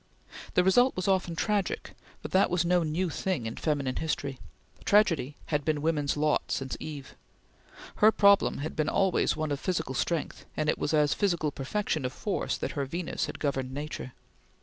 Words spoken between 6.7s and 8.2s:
Eve. Her